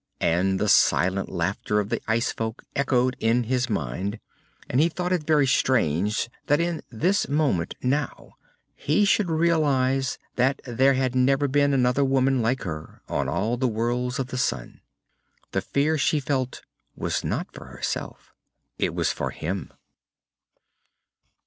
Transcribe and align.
And 0.19 0.57
the 0.59 0.67
silent 0.67 1.29
laughter 1.29 1.79
of 1.79 1.89
the 1.89 2.01
ice 2.07 2.31
folk 2.31 2.63
echoed 2.75 3.15
in 3.19 3.43
his 3.43 3.69
mind, 3.69 4.19
and 4.67 4.81
he 4.81 4.89
thought 4.89 5.13
it 5.13 5.27
very 5.27 5.45
strange 5.45 6.27
that 6.47 6.59
in 6.59 6.81
this 6.89 7.29
moment, 7.29 7.75
now, 7.83 8.33
he 8.73 9.05
should 9.05 9.29
realize 9.29 10.17
that 10.37 10.59
there 10.65 10.95
had 10.95 11.13
never 11.13 11.47
been 11.47 11.71
another 11.71 12.03
woman 12.03 12.41
like 12.41 12.63
her 12.63 13.03
on 13.07 13.29
all 13.29 13.53
of 13.53 13.59
the 13.59 13.67
worlds 13.67 14.17
of 14.17 14.29
the 14.29 14.39
Sun. 14.39 14.81
The 15.51 15.61
fear 15.61 15.99
she 15.99 16.19
felt 16.19 16.63
was 16.95 17.23
not 17.23 17.53
for 17.53 17.65
herself. 17.65 18.33
It 18.79 18.95
was 18.95 19.11
for 19.11 19.29
him. 19.29 19.71